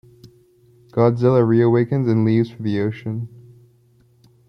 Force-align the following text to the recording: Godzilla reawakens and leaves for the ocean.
Godzilla 0.91 1.45
reawakens 1.47 2.09
and 2.09 2.25
leaves 2.25 2.49
for 2.49 2.63
the 2.63 2.81
ocean. 2.81 3.27